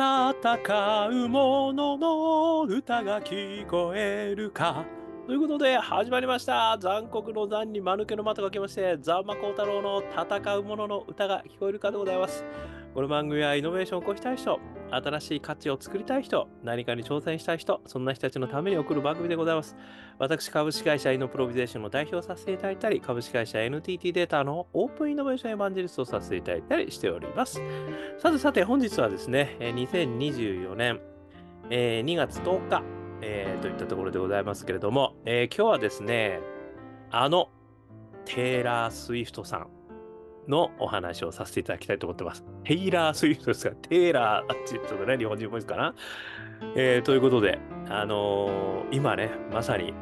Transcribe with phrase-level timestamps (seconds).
[0.00, 4.86] 戦う者のの歌が聞こえるか。
[5.26, 6.78] ということで始まりました。
[6.80, 12.46] 残酷の残に間抜けの間と書きまして、ザンマコウタロウの戦う者の歌が聞こえるかでございます。
[12.92, 14.58] この番組はイノベーションを起こしたい人、
[14.90, 19.76] 新しい価値を作りたい人、何かに挑戦したい人、そんな人たちのために送る番組でございます。
[20.18, 27.62] 私、株式会社イノプロビゼーションの代表させていただいたり、株式会社 NTT データのオープンイノベーションエヴァンジェリストをさせていただいたりしております。
[28.18, 31.00] さてさて、本日はですね、2024年、
[31.68, 32.82] 2月10日、
[33.22, 36.40] えーといったところでございますけれども、えー今日はですね、
[37.12, 37.50] あの
[38.24, 39.68] テイラー・スウィフトさん
[40.48, 42.44] のお話をさせていただきたいと思ってます。
[42.64, 45.94] テイラー・スウィフトですが、テイラーってちょっとね、日本人っぽいですかな？
[46.76, 47.58] えーということで、
[47.88, 49.94] あのー今ね、まさに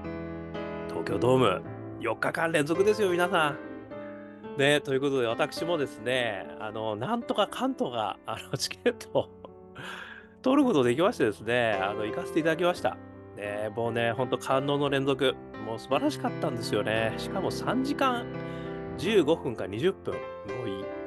[0.88, 1.62] 東京ドーム
[2.00, 3.58] 4日間連続ですよ、皆さん。
[4.58, 9.28] ね、ということで、私もですね、あの、なんとか関東が、あの、 チケットを
[10.42, 12.96] 取ることできましてですね、あの、行かせていただきました。
[13.36, 17.14] ね、もうね、ほんと感動の連続、もう素晴らしかったんですよね。
[17.18, 18.26] しかも3時間
[18.98, 20.20] 15分か20分、も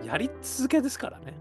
[0.02, 1.34] うやり続けですからね。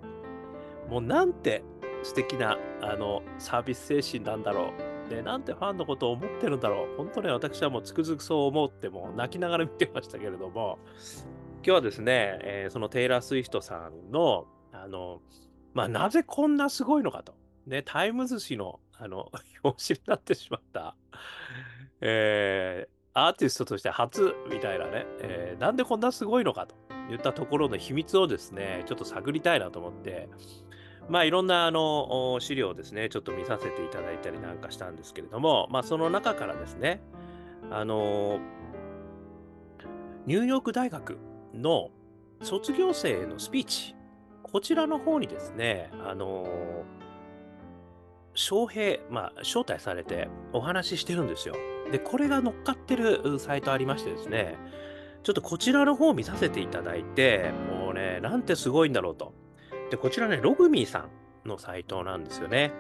[0.88, 1.62] もうなんて
[2.02, 4.72] 素敵な、あの、サービス精神なんだろ
[5.06, 5.10] う。
[5.10, 6.96] で、なんてファンのことを思ってるんだろう。
[6.96, 10.78] 本当ね、私はもうつくづくそう思って、もう泣きながら見てましたけれども、
[11.62, 15.20] 今日はですね、えーそのテイラー・スウィフトさんの、あの、
[15.74, 17.34] まあ、なぜこんなすごいのかと。
[17.66, 19.30] ね、タイムズ紙の、あの、
[19.62, 20.96] 表紙になってしまった、
[22.00, 26.76] えーアーティストとして初みたいなね、えーなんでこんなすごいのかと
[27.12, 30.28] いったところの秘密をですね、ちょっと探りたいなと思って、
[31.08, 37.02] まあいろんなあの資料をですね、ちょっと見させていただいたりなんかしたんですけれども、まあその中からですね、
[37.70, 38.38] あの
[40.26, 41.18] ニューヨーク大学
[41.52, 41.90] の
[42.42, 43.96] 卒業生へのスピーチ、
[44.42, 46.46] こちらの方にですね、あの
[48.34, 51.56] 招聘、まあ、招待されてお話ししてるんですよ。
[51.90, 54.56] で、これが乗っかってるサイトありましてですね、
[55.22, 59.34] ちょっとこちらの方を見させていただいて、もうね、なんてすごいんだろうと。
[59.90, 61.08] で、こちらね、ログミーさ
[61.44, 62.72] んのサイトなんですよね。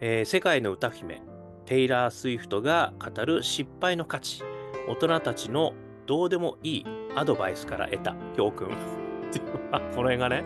[0.00, 1.22] えー世界の歌姫、
[1.64, 4.42] テイラー・スウィフトが語る失敗の価値、
[4.88, 5.72] 大人たちの
[6.06, 8.68] どうでもいいアドバイスから得た教訓。
[9.70, 10.44] この辺がね、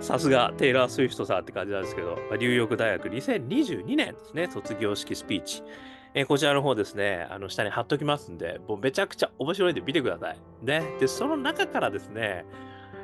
[0.00, 5.62] さすがテイラー・スウィフトさんって感じなんですけど、ニューヨーク大学2022年ですね、卒業式スピーチ。
[6.14, 10.38] えーこちらの方ですね、あの下に貼っときますんで、もうめちゃくちゃ面白いんで見てください。
[10.62, 10.82] ね。
[10.98, 12.44] で、その中からですね、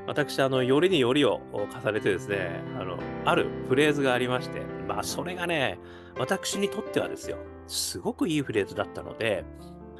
[0.06, 5.78] 私、あの、よりによりを重ねてですね、あの、あるフレーズがありまして、まあ、それがね、
[6.18, 9.44] 私にとってはですよ、すごくいいフレーズだったので、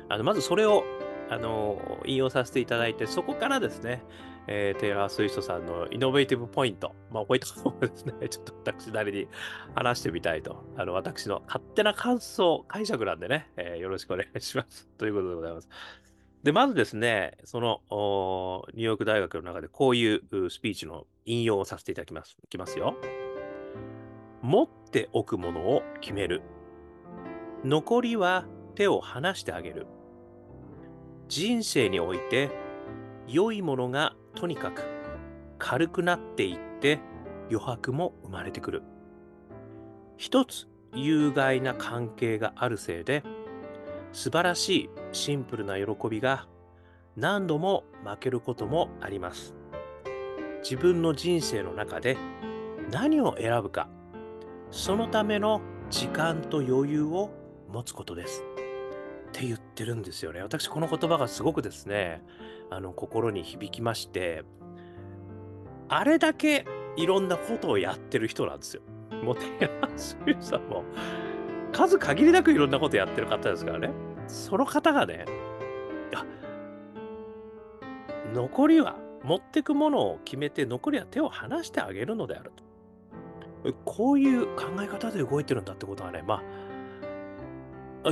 [0.09, 0.85] あの、まずそれを、
[1.31, 4.03] あの、引用させていただいて、そこからですね、
[4.47, 9.29] えーテイラー・スウィフトさんのイノベーティブポイント、まあ、こういったことをですね、 ちょっと私なりに
[9.75, 14.89] 話してみたいと、あの、私の勝手な感想、解釈なんでね、えーよろしくお願いします。
[14.99, 15.69] ということでございます。
[16.43, 17.81] で、まずですね、その、
[18.75, 22.37] ニューヨーク大学の中でこういうスピーチの引用をさせていただきます。
[22.45, 22.97] いきますよ。
[24.43, 26.43] 持っておくものを決める。
[27.65, 28.45] 残りは
[28.75, 29.87] 手を離してあげる。
[31.29, 32.51] 人生において
[33.27, 34.83] 良いものがとにかく
[35.59, 37.01] 軽くなっていって
[37.51, 38.83] 余白も生まれてくる。
[40.17, 43.25] 一つ有害な関係があるせいで
[44.13, 46.47] 素晴らしいシンプルな喜びが
[47.17, 49.55] 何度も負けることもあります。
[50.63, 52.17] 自分の人生の中で
[52.91, 53.89] 何を選ぶか、
[54.71, 57.31] そのための時間と余裕を
[57.69, 58.45] 持つことです。
[59.35, 60.41] って言ってるんですよね。
[60.41, 62.23] 私、この言葉がすごくですね、
[62.71, 64.45] あの心に響きまして、
[65.89, 66.65] あれだけ
[66.97, 68.83] いろんなことをやってる人なんですよ。
[69.25, 70.85] もうテイラ・スウィフトさんも
[71.73, 73.91] 数限りなくいろんなことやってる方ですからね。
[74.29, 75.25] その方がね、
[76.15, 76.25] あ
[78.33, 82.63] 残りは持ってくものを決めて残りは手を離してあげるのであると。
[83.85, 86.43] こういう考え方で動いてるんだってことはね、まあ、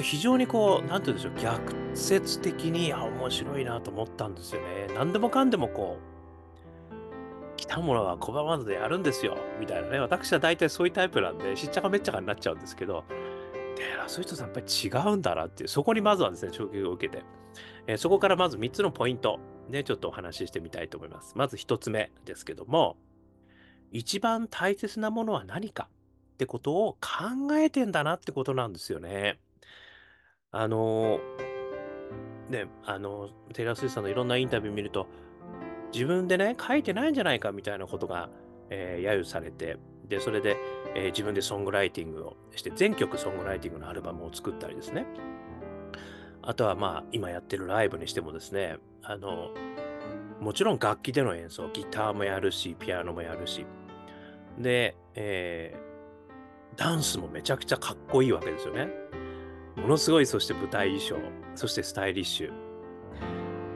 [0.01, 4.87] 非常にこう、なんて言うんでしょう、逆説的に、あ、面白いなと思ったんですよね。
[4.95, 9.99] 何でもかんでもこう、来たものは拒まずでやるんですよ、みたいなね。
[9.99, 13.05] 私は大体そういうタイプなんで、しっちゃかめっちゃかになっちゃうんですけど、
[13.77, 17.25] テイラー・スウィフトさんやっぱり違うんだなっていう、そこにまずはですね、衝撃を受けて、
[17.87, 21.35] えーそこからまず3つのポイント、ね、ちょっとお話ししてみたいと思います。
[21.37, 22.97] まず1つ目ですけども、
[23.91, 25.89] 一番大切なものは何か
[26.35, 29.39] ってことを考えてんだなってことなんですよね。
[30.55, 31.19] あの
[32.51, 35.09] ね、あの、テイラー・スウィさんのいろんなインタビュー見ると、
[35.95, 38.29] 自分でね、書いてないんじゃないかみたいなことが、
[38.69, 39.79] えー揶揄されて、
[40.09, 40.59] で、それで、
[40.95, 45.07] えー、自分でソングライティングをして、全曲ソングライティングのアルバムを作ったりですね。
[46.43, 49.53] あとはまあ、今やってるライブにしてもですね、あの、
[50.39, 53.65] もちろん楽器での演奏、ギターもやるし、ピアノもやるし、
[54.59, 58.89] で、えー、ダンスもめちゃくちゃかっこいいわけですよね。
[59.83, 61.17] ものすごい、そして舞台衣装、
[61.57, 62.53] そしてスタイリッシュ。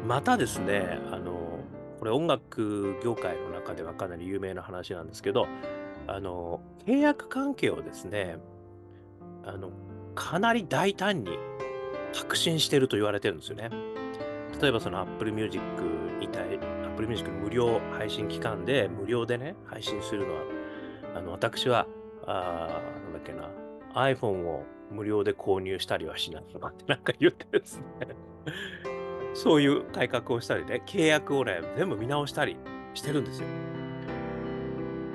[0.06, 1.58] またですね、あの、
[1.98, 5.48] これ音楽業界の中ではかなり有名な話なんですけど、
[6.06, 8.36] あの、契約関係をですね、
[9.44, 9.72] あの、
[10.14, 11.38] かなり大胆に
[12.14, 13.70] 革新してると言われてるんですよね。
[14.62, 15.60] 例えばその Apple Music
[16.20, 20.42] に対、Apple Music の無料配信期間で無料でね、配信するのは、
[21.16, 21.88] あの、私は、
[22.26, 23.50] あなんだっけな、
[23.94, 28.08] iPhone を無料で購入したりはしないとかってなんか言ってですね
[29.34, 32.56] そういう改革をしたりね、契約をね、全部見直したり
[32.94, 33.46] してるんですよ。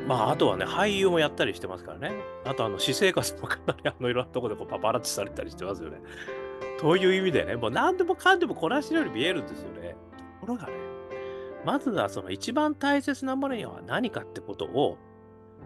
[0.07, 2.12] まあ、あとはね、俳優もやったりしてますからね。
[2.45, 6.01] あと、あの、私生活もかなり、あの、いろんなところでこうパパラッチされたりしてますよね。
[6.79, 9.95] という意味でね、もう何でもかんでもこなしてるように見えるんですよね。
[10.39, 10.74] ところがね、
[11.65, 14.97] まずはその一番大切なものには何かってことを、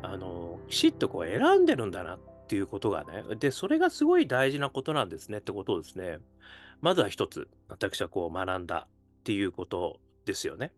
[0.02, 6.20] あの、きちっとこう選んでるんだなっっていうことがね、で、それがすごい大事なことなんですねってことをですね、
[6.80, 10.72] まずは一つ、私はこう学んだっていうことですよね。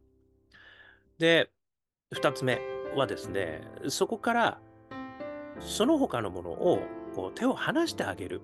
[1.19, 1.49] で、
[2.13, 2.61] 二つ目
[2.95, 4.61] はですね、そこから、
[5.59, 6.81] その他のものを
[7.13, 8.41] こう手を離してあげる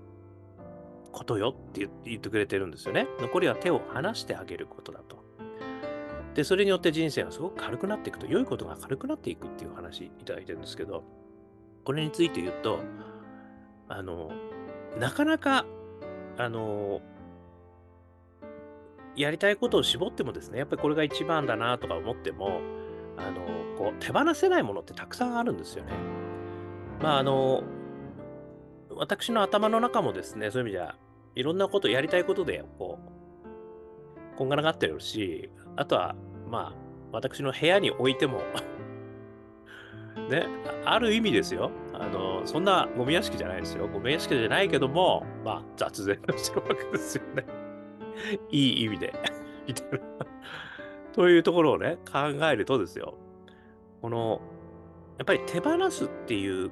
[1.13, 3.07] ことよって言ってくれてるんですよね。
[3.19, 5.23] 残りは手を離してあげることだと。
[6.33, 11.05] で、それによって人生がすごく軽くなっていくと、良いことが軽くなっていくっていう話いただいてるんですけど、
[11.85, 12.79] これについて言うと、
[13.87, 14.31] あの、
[14.99, 15.65] なかなか、
[16.37, 17.01] あの、
[19.15, 22.61] やりたいことを絞ってもですね、やっぱりこれが一番だなとか思っても、
[23.17, 23.41] あの、
[23.77, 25.91] こう、手放せないものってたくさんあるんですよね。
[27.01, 27.63] まあ、あの、
[28.95, 30.95] 私の頭の中もですね、そういう意味じゃ、
[31.35, 36.15] いろんなこと、やりたいことで、こう、こんがらがってるし、あとは、
[36.49, 38.41] まあ、私の部屋に置いても
[40.29, 40.47] ね、
[40.85, 41.71] ある意味ですよ。
[42.45, 43.87] そんなゴミ屋敷じゃないですよ。
[43.87, 47.45] ゴミ屋敷じゃないけども、まあ、雑然としてるわけですよね。
[48.51, 49.13] いい意味で。
[49.67, 49.99] みたいな。
[51.13, 53.15] というところをね、考えるとですよ。
[54.01, 54.41] この、
[55.17, 56.69] やっぱり手放すっていう、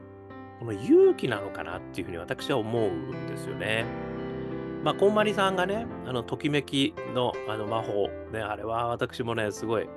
[0.59, 3.85] この勇気なのかなっていうふうに私は思うんですよね。
[4.83, 9.88] まあ、こんまりさんがね、あの、ときめきのあの魔法、ね、あれは私もね、すごい、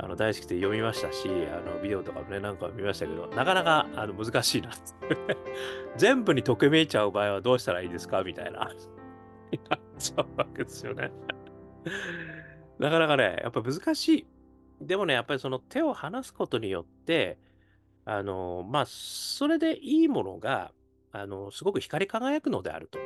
[0.00, 4.70] あの大好きで読みましたし、あのビデオとかもね、なんか見ましたけど、なかなかあの難しいな
[5.96, 8.22] 全部にときめいちゃう場合はどうしたらいいですか？
[8.22, 11.10] みたいな、なっちゃうわけですよね
[12.78, 14.26] なかなかね、やっぱ難しい。
[14.80, 17.38] でもね、やっぱりその手を離すことによって、
[18.04, 20.72] あの、まあ、それでいいものが、
[21.10, 22.98] あの、すごく光り輝くのであると。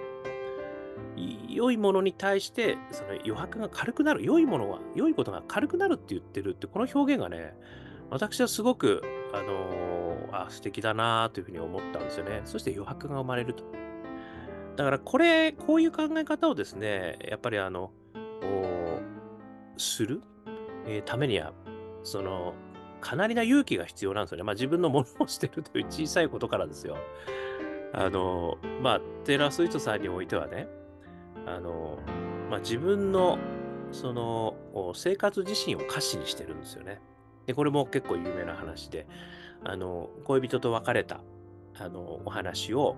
[1.48, 7.54] 良いものに対してその余白が軽くなる良いものは良いことが軽くなるって言ってるってこの表現がね
[8.10, 9.02] 私はすごく
[9.32, 13.64] あのー、あ素敵だなというふうに思ったんですよねそして余白が生まれると
[14.76, 17.90] だからこれこういう考え方をですねやっぱりあの
[19.76, 20.22] する、
[20.86, 21.52] えー、ためには
[22.02, 22.54] その
[23.00, 24.44] かなりな勇気が必要なんですよね。
[24.44, 26.96] まあ自分のものをしてるという小さいことからですよ。
[27.92, 30.66] あの、まあ、テイラー・スウィットさんにおいてはね、
[31.46, 31.98] あの、
[32.50, 33.38] まあ、自分の
[33.92, 34.54] その
[34.94, 37.00] 生活自身を歌詞にしてるんですよね。
[37.46, 39.06] で、これも結構有名な話で、
[39.64, 41.20] あの、恋人と別れた、
[41.78, 42.96] あの、お話を、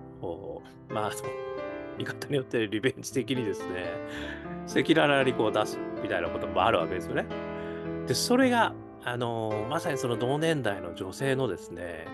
[0.89, 1.11] まあ、
[1.99, 3.95] 見方によってリベンジ的にですね、
[4.67, 7.27] 赤裸々にこう出すみたいなこともあるわけですよね。
[8.07, 8.75] で、それが、
[9.05, 12.07] あの、まさにその同年代の女性のですね、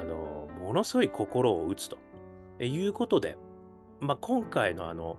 [0.00, 1.98] あの、ものすごい心を打つと
[2.60, 3.36] いうことで、
[4.00, 5.16] まあ、今回のあの、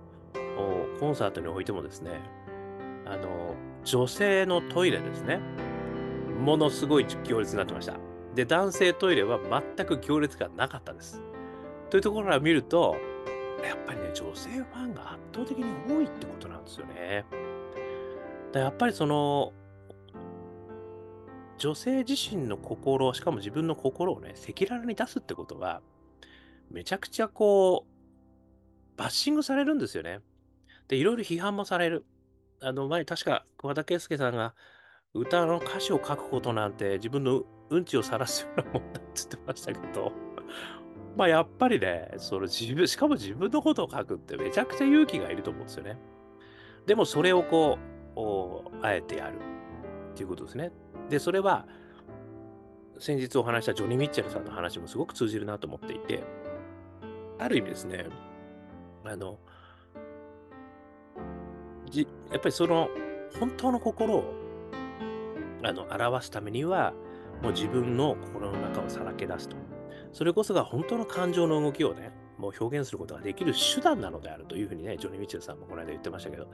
[0.98, 2.20] コンサートにおいてもですね、
[3.06, 5.40] あの、女性のトイレですね。
[6.40, 7.96] ものすごい行列になってました。
[8.34, 9.38] で、男性トイレは
[9.76, 11.22] 全く行列がなかったです。
[11.90, 12.96] というところから見ると、
[13.64, 17.24] やっぱりね、女性ファンが圧倒的に多いってことなんですよね。
[18.52, 19.52] だやっぱりその、
[21.58, 25.82] 女性自身の心、しかも自分の心をね、赤裸々に出すってことは、
[26.70, 30.20] めちゃくちゃこう、バッシングされるんですよね。
[30.90, 32.04] で、いろいろ批判もされる。
[32.60, 34.56] あの、前、確か桑田佳祐さんが、
[35.14, 40.12] 歌の歌詞を書くことなんて自分のうんちを晒すようなもんだって言ってましたけど、
[41.16, 45.96] まあやっぱりね、その自分、しかも自分のことを書くってめちゃくちゃ勇気がいると思うんですよね。
[46.86, 47.78] でもそれをこ
[48.16, 49.38] う、あえてやる
[50.12, 50.72] っていうことですね。
[51.08, 51.68] で、それは、
[52.98, 56.24] 先日お話したジョニー・ミッチェルさんの話もすごく通じるなと思っていて、
[57.38, 58.06] ある意味ですね、
[59.04, 59.38] あの、
[61.90, 62.88] じやっぱりその
[63.38, 64.34] 本当の心を
[65.62, 66.94] あの表すためには、
[67.42, 69.56] もう自分の心の中をさらけ出すと。
[70.12, 74.56] それこそが本当の感情の動きをね、もう表現することができる手段なのであると。
[74.56, 76.48] いうふうにね、ジョニー・ミッチェルさんもこの間言ってましたけど、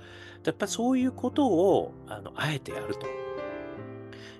[0.44, 3.06] やっぱりそういうことをあのあえてやると。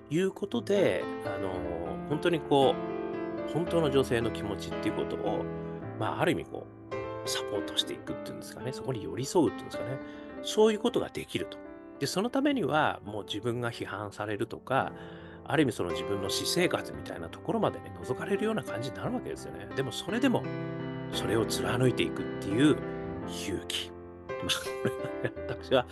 [0.09, 1.51] いうことで、あの
[2.09, 2.73] 本当にこ
[3.49, 5.43] う、本当の女性の気持ちっていうことを、
[5.99, 6.65] まあ、ある意味こ
[7.25, 9.99] う、サポートしていくっていうんですかね、そこに寄り添うっていうんですかね、
[10.43, 11.57] そういうことができると。
[11.99, 14.91] で、そのためには、もう自分が批判されるとか、
[15.45, 19.67] ある意味その自分の私生活みたいなところまでね、覗かれるような感じになるわけですよね。
[19.75, 20.43] でもそれでも、
[21.13, 22.77] それを貫いていくっていう
[23.27, 23.91] 勇気。
[25.47, 25.85] 私は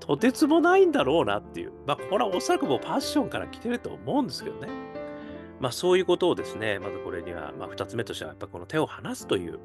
[0.00, 1.72] とてつもないんだろうなっていう。
[1.86, 4.68] まあ、これはおそらくもうパッションから来てると思うんですけどね。
[5.60, 9.58] まあ、そういうことをですね、まずこれには、まあ、2つ目としては、やっぱこの手を離すという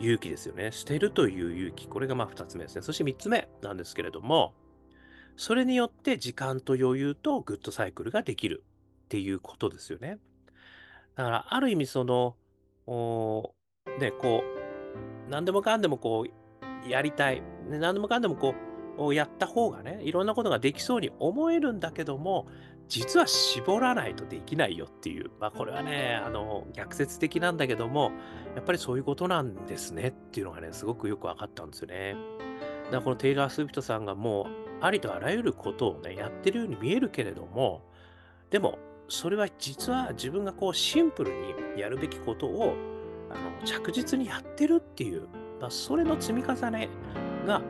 [0.00, 0.72] 勇気ですよね。
[0.72, 1.88] 捨てるという勇気。
[1.88, 2.82] これがまあ2つ目ですね。
[2.82, 4.54] そして3つ目なんですけれども、
[5.36, 8.64] それによって時間と余裕とグッドサイクルができる
[9.04, 10.18] っていうことですよね。
[11.16, 12.36] だから、ある意味その、
[13.98, 14.42] ね、こ
[15.26, 17.40] う、何でもかんでもこう、やりたい。
[17.68, 18.54] ね、何でもかんでもこ
[18.98, 22.46] う、やった方がね、いろんなことができそうに思えるんだけども、
[22.88, 28.12] 実は絞らないとできないよっていう、まあこれはね、あの、逆説的なんだけども、
[28.54, 32.16] やっぱりそういうことなんですねっていうのがね、すごくよく分かったんですよね。
[32.84, 37.82] だからこのテイラー・スウィフトさんがもう、ありとあらゆることをね、やってるように見えるけれども、
[38.50, 41.32] でも、それは実は自分がこうシンプル
[41.74, 42.74] にやるべきことを
[43.30, 45.28] あの着実にやってるっていう、
[45.60, 46.88] まあ、それの積み重ね
[47.46, 47.62] が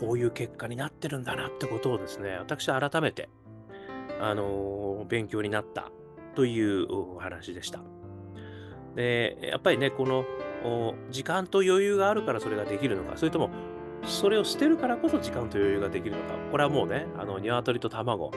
[0.00, 3.28] こういう結果になってるんだなってことをですね、私は改めて、
[4.20, 5.90] あの、勉強になった
[6.34, 7.80] というお話でした。
[8.94, 10.24] で、やっぱりね、この
[11.10, 13.50] 時間と余裕があるからそれができるのか、それとも
[14.04, 18.30] それを捨てるからこそ時間と余裕ができるのか、これはもうね、あの、鶏と卵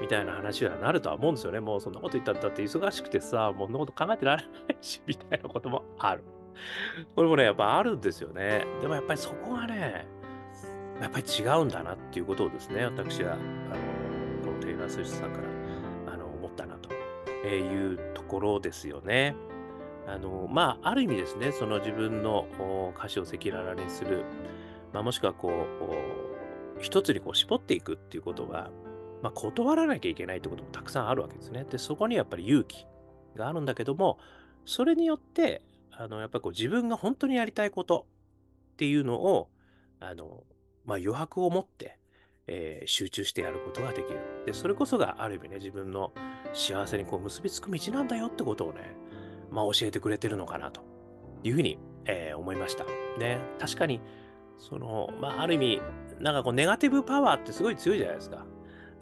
[0.00, 1.60] みたいな話にはなるとは思うんですよね。
[1.60, 6.24] もうそんなこと言ったら、だって忙しくてさ、もうそんなこと考えてられないし、みたいなこともある。
[7.14, 8.64] これもね、やっぱあるんですよね。
[8.80, 10.06] でもやっぱりそこがね、
[11.00, 13.42] やっぱり違うんだなっていうことをですね、私は、あの、
[14.60, 16.90] のテイラー・スウィフトさんから、あの、思ったなと
[17.46, 19.34] いうところですよね。
[20.06, 22.46] あの、まあ、ある意味ですね、その自分の
[22.96, 24.24] 歌詞を赤裸々にする、
[24.92, 28.70] まあ、もしくはこう、一つにこう絞っていくっていうことは、
[29.22, 31.64] まあ、断らなきゃいけないってこともたくさんあるわけですね。
[31.68, 32.86] で、そこにやっぱり勇気
[33.36, 34.18] があるんだけども、
[34.64, 38.06] それによって、あの、やっぱりこう自分が本当にやりたいこと
[38.72, 39.50] っていうのを、
[40.00, 40.44] あの、
[40.86, 41.99] まあ、余白を持って、
[42.52, 44.18] えー、集中してやることができる。
[44.44, 46.12] で、それこそがある意味ね、自分の
[46.52, 48.96] 幸せにこう結びつく道なんだよってことをね、
[49.50, 50.82] まあ、教えてくれてるのかなと
[51.44, 52.84] いうふうに、えー、思いました。
[53.18, 54.00] ね、確かに、
[54.58, 55.82] その、まあ、ある意味、
[56.18, 58.36] なんかこう、ネガティブパワーってすごい強いじゃないですか。
[58.36, 58.46] だか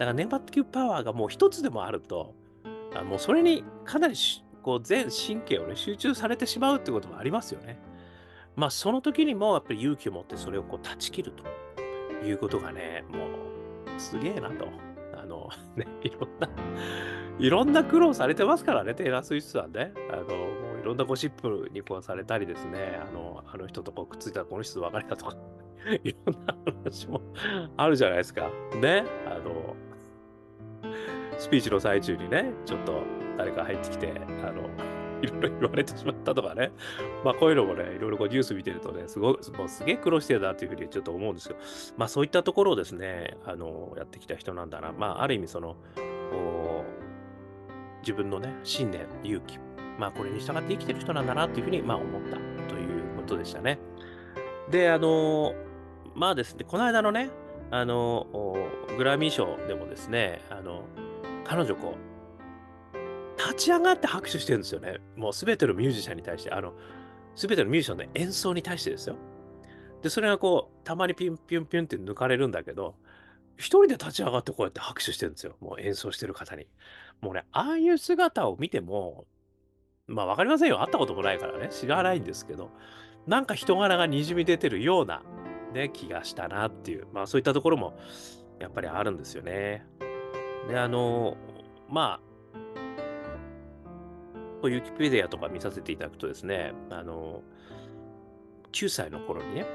[0.04, 2.34] らネガティブパワーがもう一つでもあると、
[2.94, 4.14] あもうそれにかなり
[4.62, 7.80] こう全神経をね、集中されてしまうってこともありますよね。
[8.56, 11.44] まあ、その時にもやっぱり勇気を持ってそれをこう断ち切ると
[12.24, 13.26] いうことがね、も
[13.96, 14.68] う、すげえなと。
[15.20, 16.48] あの、ね、いろんな、
[17.38, 19.92] いろんな苦労されてますからね、テイラー・スイッチさんね。
[20.10, 25.36] あの、もういろんなゴシップにこうされたりですね、あの、あの人とこうくっついたらこの人と別れたとか、
[26.04, 27.20] いろんな話も
[27.76, 28.50] あるじゃないですか。
[28.80, 29.04] ね。
[29.26, 29.76] あの、
[31.38, 33.02] スピーチの最中にね、ちょっと
[33.36, 34.12] 誰か入ってきて、
[34.44, 34.68] あの、
[35.22, 36.70] いろいろ言われてしまったとかね。
[37.24, 41.60] まあこういうのもね、いろいろこうニュース見てるとね、すごい、もうすげえ苦労してるなっていうふうにちょっと思うんですけど、
[41.96, 44.92] まあそういったところをですね、あの、やってきた人なんだな。
[44.92, 45.76] まあある意味その、
[48.00, 49.58] 自分のね、信念、勇気、
[49.98, 52.36] まあこれに従って生きてる人なんだなっていうふうに、まあ思った
[52.68, 53.78] ということでしたね。
[54.70, 55.54] で、あの、
[56.14, 57.30] まあですね、この間のね、
[57.70, 58.26] あの、
[58.96, 60.84] グラミー賞でもですね、あの、
[61.44, 62.17] 彼女こう、
[63.38, 64.98] 立ち上がって拍手してるんですよね。
[65.16, 66.74] もうすべてのミュージシャンに対して、あの、
[67.34, 69.16] すべてのミュージシャンの演奏に対してですよ。
[70.02, 72.96] で、それがこう、たまにピュンピュンピュンって抜かれるんだけど、
[73.56, 75.56] 一人で立ち上がってこうやって拍手してるんですよ。
[75.60, 76.66] もう演奏してる方に。
[77.20, 79.26] もうね、ああいう姿を見ても、
[80.06, 80.80] まあわかりませんよ。
[80.80, 81.68] 会ったこともないからね。
[81.70, 82.70] 知らないんですけど、
[83.26, 85.22] なんか人柄がにじみ出てるような、
[85.74, 87.98] ね、気がしたなっていう、まあそういったところも
[88.60, 89.84] やっぱりあるんですよね。
[90.68, 91.36] で、あの、
[91.88, 92.27] まあ、
[94.62, 97.42] ウィキペディアとか見させていただくとですね、あの、
[98.72, 99.66] 9歳の頃にね、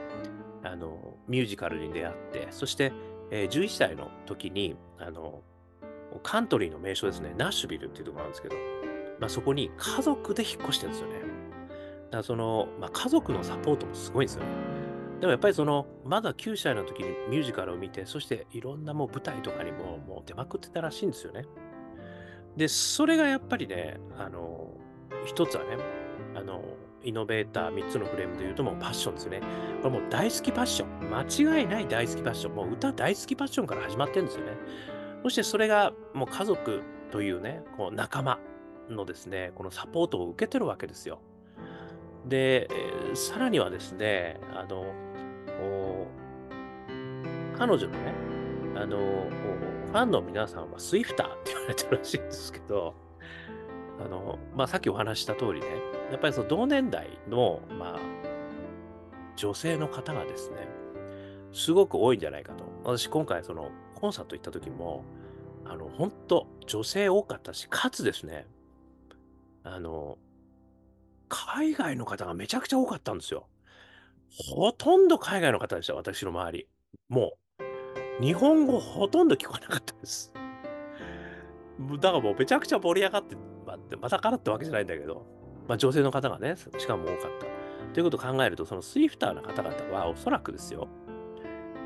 [0.63, 2.91] あの、ミュージカルに出会って、そして、
[3.31, 5.41] えー、11歳の時に、あの、
[6.21, 8.55] カントリーの名所ですね、ナッシュビルっていうところなんですけど、
[9.19, 11.15] まあ、そこに家族で引っ越してるんですよね。
[11.15, 14.49] だからその、まあ、家族のサポートもすごいんですよね。
[15.19, 21.45] でもやっぱりその、まだ9歳の時にミュージカルを見て、そしていろんなもう舞台とかにももう出まくってたらしいんですよね。
[22.55, 24.69] で、それがやっぱりね、あの、
[25.25, 25.77] 一つはね、
[26.35, 26.63] あの、
[27.03, 29.41] イノベーター3つのフレームで言うともうパッションですね。
[29.81, 31.09] これもう大好きパッション。
[31.11, 32.55] 間違いない大好きパッション。
[32.55, 34.53] もう歌大好きパッションから始まってるんですよね。
[35.23, 36.81] そしてそれがもう家族
[37.11, 38.39] というね、こう仲間
[38.89, 41.19] のですね、このサポートを受けてるわけですよ。
[42.25, 42.69] で、
[43.15, 44.85] さらにはですね、あの、
[47.57, 48.13] 彼女のね、
[48.75, 48.97] あの、
[49.93, 52.95] ファンの皆さんはスイフターって言われてるらしいんですけど、
[54.03, 55.67] あの、まあ、さっきお話しした通りね、
[56.09, 57.99] やっぱりその同年代の、まあ、
[59.35, 60.67] 女性の方がですね、
[61.51, 62.63] すごく多いんじゃないかと。
[62.83, 65.03] 私、今回、その、コンサート行った時も、
[65.63, 68.47] あの、本当女性多かったし、かつですね、
[69.63, 70.17] あの、
[71.29, 73.47] 海外の方がめちゃくちゃ多かったんですよ。
[74.55, 76.67] ほとんど海外の方でした、私の周り。
[77.09, 77.42] もう、
[78.21, 80.33] 日本語ほとんど聞こえなかったです。
[81.99, 85.25] だからもうめちゃくちゃ盛り上がって、ま、またからってわけじゃないんだけど、
[85.67, 87.93] まあ、女性の方がね、しかも多かった。
[87.93, 90.87] ということを考えると、そのスイフターの方々はおそらくですよ、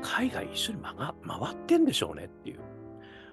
[0.02, 1.12] 海外一緒に回回
[1.52, 2.60] ってんでしょうねっていう。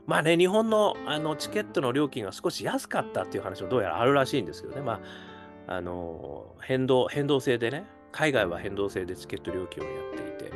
[0.08, 5.02] まあね、日本のあのチケットの料金が少し安かったっていう話もどうやらあるらしいんですけどね、ま
[5.68, 10.54] あ、あの変動、変動制でね、海外は変動制でチケット料金をやっていて、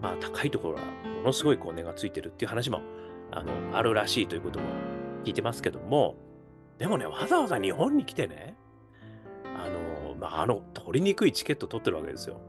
[0.00, 0.82] まあ高いところは
[1.22, 2.82] ものすごいこう値がついてるっていう話も
[3.30, 4.66] あのあるらしいということも
[5.24, 6.16] 聞いてますけども、
[6.78, 8.56] でもね、わざわざ日本に来てね、
[9.44, 12.40] あの、まあ、あの、取りにくいチケット取ってるわけですよ。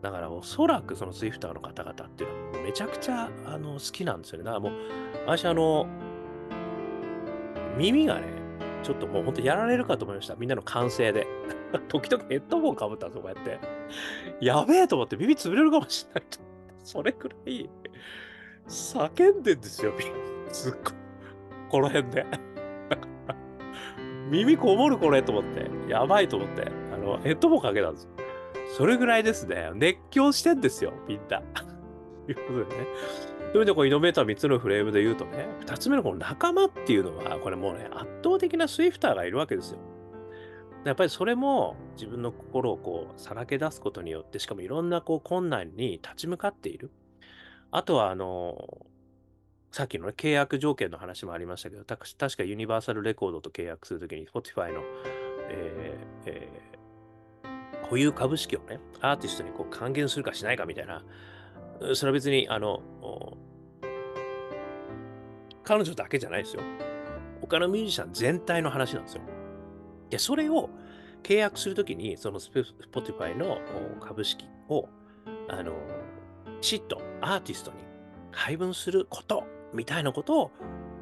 [0.00, 4.44] だからおそらくそのスイフターの方々っていうのはめちゃくちゃあの好きなんですよね。
[4.44, 4.72] だからもう、
[5.26, 5.86] 私あの、
[7.76, 8.28] 耳がね、
[8.82, 10.36] ちょっともう本当やられるかと思いました。
[10.36, 11.26] みんなの歓声で。
[11.88, 13.58] 時々ヘッドホンかぶったんです、こうやって。
[14.40, 16.53] やべえと思って耳潰れるかもしれないと。
[16.84, 17.68] それくらい
[18.68, 20.92] 叫んでんですよ、みんなすっごい。
[21.70, 22.26] この辺で。
[24.30, 28.10] 耳こもるこれと思って、やばいと思って、あの、ヘッドホンかけたんですよ。
[28.76, 31.40] それぐらいですね、熱狂してんですよ、みんな。
[31.40, 31.44] と
[32.30, 32.86] いうことでね。
[33.52, 39.78] という意味で、こうイノベーター3つのフレームで言うとね、2つ目のこの仲間っていうのは、これもうね、圧倒的なスイフターがいるわけですよ。
[40.84, 46.90] やっぱりそれも自分の心をこうさらけ出すことによって、しかもいろんなこう困難に立ち向かっている。
[47.70, 48.86] あとは、あの、
[49.72, 54.82] さっきの、ね、契約条件の話もありましたけど、た確かユニバーサルレコードと契約するときに、Spotify の、
[55.48, 56.74] えーえー
[57.84, 61.04] 保有株式をね、アーティストにこう還元するかしないかみたいな、
[61.94, 62.82] それは別に、あの、
[65.62, 66.62] 彼女だけじゃないですよ。
[67.42, 69.22] 他のミュージシャン全体の話なんですよ。
[70.14, 70.70] で、それを
[71.24, 73.58] 契約するときに、その Spotify の
[74.00, 74.88] 株式を、
[75.48, 75.72] あの、
[76.60, 77.78] きちっとアーティストに
[78.30, 80.50] 配分することみたいなことを、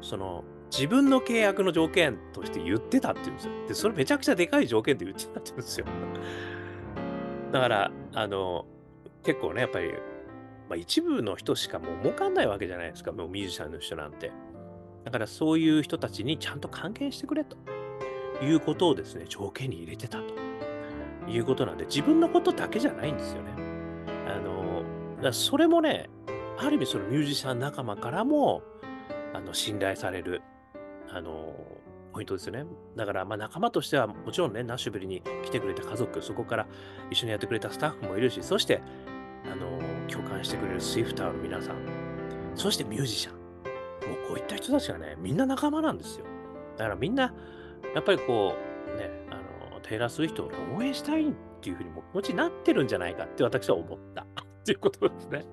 [0.01, 3.67] その自分の契約の条件として言ってたっていうんですよ。
[3.67, 5.85] で、それめちゃくちゃでかい条件で言ってたって言うんですよ。
[7.51, 8.65] だから、あの、
[9.23, 14.31] 結構ね、やっぱり、まあ、一部の人しかもう儲かんないわけじゃないですか、もうミュージシャンの人なんて。
[15.03, 17.57] だからそういう人たちにちゃんと還元してくれと
[18.41, 20.33] いうことをですね、条件に入れてたと
[21.29, 23.51] いうことなんで、自分のことだけじゃないんですよね。
[24.27, 26.09] あの、それもね、
[26.57, 28.61] ある意味そのミュージシャン仲間からも、
[29.33, 30.41] あの、信頼される、
[31.09, 31.53] あの、
[32.13, 32.65] ポイントですよね。
[32.95, 36.67] だから、まあ仲間としてはもちろんね、ナッシュビルに来てくれた家族、そこから
[37.09, 38.81] 一緒にやってくれたスタッフもいるし、そして、
[39.51, 41.75] あの、共感してくれるスイフターの皆さん、
[42.55, 43.35] そしてミュージシャン。
[43.35, 43.39] も
[44.25, 46.25] うこういった人たちがね、みんな仲間なんですよ。
[46.77, 47.33] だからみんな、
[47.95, 48.55] やっぱりこ
[48.93, 54.25] う、ね、あの、テイラー・スウィフトを応援したいっていうふうにも気持ちになってるんじゃないかって私は思った。
[54.65, 55.45] ということですね。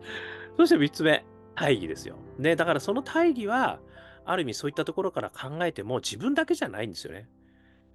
[0.57, 2.17] そして3つ目、大義ですよ。
[2.39, 3.81] ね、だからその大義は、
[4.25, 7.21] ある意味そういったところから考えても自分だけじゃないんですよね。
[7.21, 7.29] だか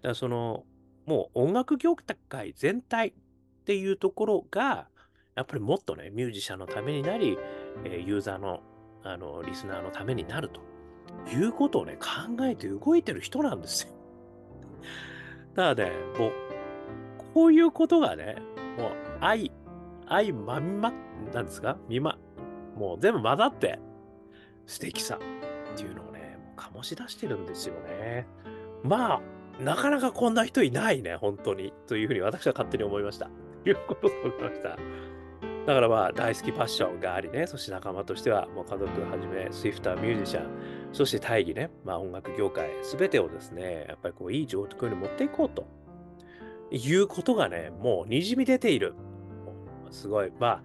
[0.09, 0.65] らその、
[1.05, 3.13] もう音楽業界全体っ
[3.65, 4.87] ていうところが、
[5.35, 7.37] やっぱりもっとね、ミュージシャンのためになり、
[7.83, 8.61] えユーザーの、
[9.03, 10.61] あの、リスナーのためになると
[11.29, 13.94] いうことをね、考えて動いてる人なんですよ。
[15.55, 16.31] ただね、もう、
[17.33, 18.35] こういうことがね、
[18.77, 19.51] もう愛、
[20.07, 20.93] 愛まんま、
[21.33, 21.77] なんですか？
[21.87, 22.17] みま、
[22.75, 23.79] もう全部混ざって、
[24.65, 28.27] 素敵さっていうのをね、もう醸し出してるんですよね。
[28.83, 29.21] まあ、
[29.63, 31.73] なかなかこんな人いないね、本当に。
[31.87, 33.29] というふうに私は勝手に思いました。
[33.63, 34.77] ということでございました。
[35.65, 45.67] だからまあ大好きパッションがありね、そして仲間としてはもう家族はじめ、スイフターミュージシャン、そして大義ね、まあ音楽業界、すべてをですね、やっぱりこういい状況に持っていこうと
[46.71, 48.93] いうことがね、もうにじみ出ている。
[49.91, 50.31] すごい。
[50.39, 50.63] ま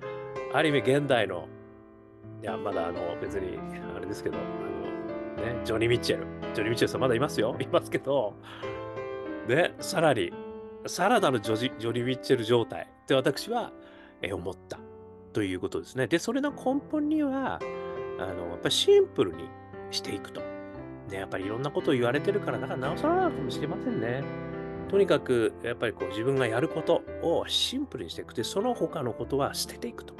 [0.52, 1.48] あ、ある意味現代の、
[2.44, 3.58] いや、まだあの別に
[3.96, 6.24] あれですけど、あのね、ジョニー・ミッチェル。
[6.54, 7.56] ジョニー・ミッチェルさんまだいますよ。
[7.58, 8.36] いますけど、
[9.48, 10.32] ね、さらに、
[10.86, 13.72] さらなるジョジジョニー・ミッチェル状態って私は
[14.32, 14.78] 思った。
[15.32, 16.06] ということですね。
[16.06, 17.58] で、それの根本には、
[18.20, 19.48] あの、やっぱりシンプルに
[19.90, 20.40] していくと。
[21.08, 24.22] ね、やっぱりいろんなことを言われてるから、だからなおさらなのかもしれませんね。
[24.88, 28.34] とにかく、やっぱりこう自分がやることをシンプルにしていく。
[28.34, 30.14] で、その他のことは捨てていくと。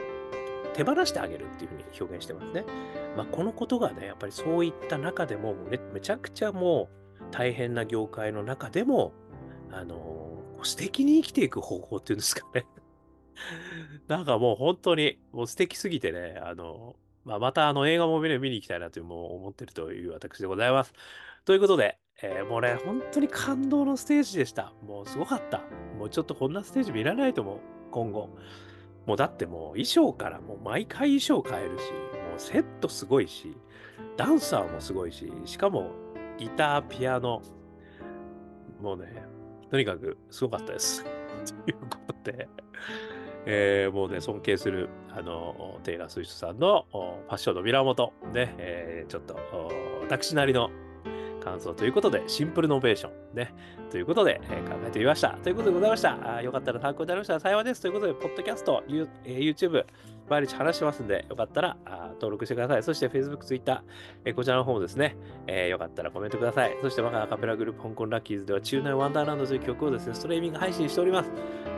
[0.75, 2.65] 手放してあげるっていうふうに表現してますね。
[3.17, 6.89] まあ、このことがね、やっぱりそういった中でもめ、めちゃくちゃも
[7.21, 9.13] う大変な業界の中でも、
[9.73, 12.67] あのー、素敵に生きていく方法っていうんですかね。
[14.09, 20.93] なんかもう本当に、もう素敵すぎてね、あの、まあ、またあの映画も見に行きたいなというもう思ってるという私でございます。
[21.45, 24.73] ということで、えー、もうね、本当に感動のステージでした。
[24.87, 25.63] もうすごかった。
[25.99, 28.31] もうちょっとこんなステージ見られないと思う、今後。
[29.07, 33.57] もうだってもう衣装からもう毎回衣装変えるし、もうセットすごいし、
[34.17, 35.93] ダンサーもすごいし、しかも
[36.39, 37.43] ギター、ピアノ、
[38.83, 39.07] もうね、
[39.71, 41.05] とにかくすごかったです。
[41.65, 42.49] ということで、
[43.53, 49.37] えー、もうね、尊敬する、あの、テイラー・スウィフトさんのファッションの源、ね、えー、ちょっと、
[50.03, 50.71] 私なりの
[51.41, 53.53] 感想ということで、シンプルノベーション、ね、
[53.91, 55.31] ということで、えー、考えてみました。
[55.43, 56.37] ということでございました。
[56.37, 57.83] あよかったら参考になりましたら幸いです。
[57.83, 59.85] ということで、ポッドキャスト、ユえー、YouTube、
[60.29, 62.83] 毎日話してますんで、よかったらあ登録してください。
[62.85, 63.83] そして Facebook、Twitter、
[64.25, 65.17] えー、こちらの方もですね、
[65.49, 66.77] えー、よかったらコメントください。
[66.83, 71.31] そして我がアカペラグループ、香港ラッキーズでは、中年ワンダーランドという曲をですね、ストリーミング配信しております。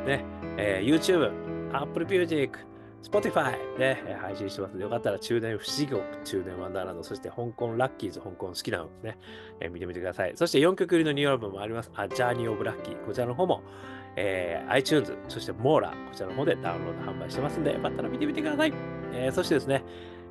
[0.05, 0.25] ね、
[0.59, 2.59] えー、YouTube、Apple Music、
[3.03, 9.19] Spotify で配信してますので、よかったら中年不思議国、中年ワンダーランド、そして香港ラッキーズ、香港好きなのね、
[9.61, 10.33] えー、見てみてください。
[10.37, 11.91] そして4曲入りのニューアルバムもあります。
[11.95, 13.05] あ、ジャーニーオブラッキー。
[13.05, 13.63] こちらの方も、
[14.17, 18.73] えー、iTunes、そしてモーラー、こちらの方でダウンロード販売してますんで、よかったら見てみてください。
[19.13, 19.85] えー、そしてですね、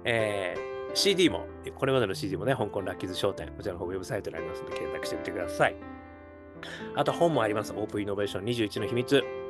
[0.05, 5.75] えー、CD も、これまでの CD もね、香港ラッキーズ商店、こちらの方ウェブサイトにありますので、検索してみてください。
[6.95, 7.73] あと本もあります。
[7.73, 9.40] オープンイノベーション21の秘密。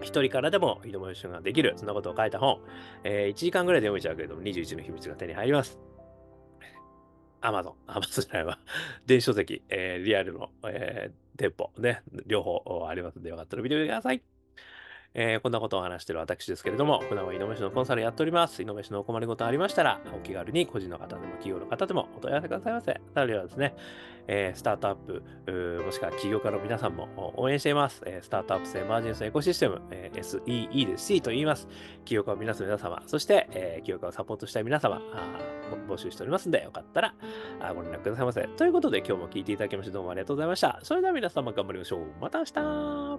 [0.00, 2.60] 一人からでもイノベーションができる、そんなことを書いた本、
[3.04, 5.78] えー、1時間ぐらいで読めちゃうけれども、21の秘密が手に入ります。
[7.40, 8.58] アマゾン、アマゾンじゃないわ。
[9.06, 14.35] 電子書籍、えー、リアルの、えー、店舗ね、両方ありますので、よかったら見てみてください。
[15.18, 18.60] えー、こんなことを話している私ですけれども、普段はイノベーションのコンサルやっております。
[18.60, 22.92] イノベーションのお困りごとありましたら、お気軽に個人の方でも企業の方でもお問い合わせくださいませ。
[22.92, 23.74] さらにはですね、
[24.28, 25.22] えー、スタートアップ、
[25.84, 28.02] もしくは起業家の皆さんも応援しています。
[28.04, 31.66] えー、スタートアップスエマージンスエコシステム、えー、SEE で C と言います。
[32.04, 35.00] 起業家を皆さん皆様、そして、えー、起業家をサポートしたい皆様、
[35.88, 37.14] 募集しておりますので、よかったら
[37.74, 38.42] ご連絡くださいませ。
[38.48, 40.78] ということで、今日も聞いていただきましてどうもありがとうございました。
[40.82, 42.00] それでは皆様頑張りましょう。
[42.20, 43.18] また明日